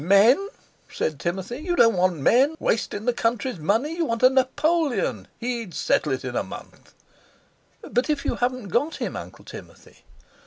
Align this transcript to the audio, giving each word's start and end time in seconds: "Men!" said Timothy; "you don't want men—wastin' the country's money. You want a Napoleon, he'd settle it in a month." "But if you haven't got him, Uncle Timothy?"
"Men!" 0.03 0.49
said 0.91 1.19
Timothy; 1.19 1.59
"you 1.59 1.75
don't 1.75 1.95
want 1.95 2.15
men—wastin' 2.17 3.05
the 3.05 3.13
country's 3.13 3.59
money. 3.59 3.97
You 3.97 4.05
want 4.05 4.23
a 4.23 4.31
Napoleon, 4.31 5.27
he'd 5.37 5.75
settle 5.75 6.11
it 6.13 6.25
in 6.25 6.35
a 6.35 6.41
month." 6.41 6.95
"But 7.83 8.09
if 8.09 8.25
you 8.25 8.37
haven't 8.37 8.69
got 8.69 8.95
him, 8.95 9.15
Uncle 9.15 9.45
Timothy?" 9.45 10.03